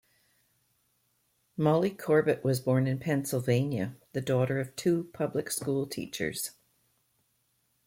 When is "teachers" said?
5.85-6.53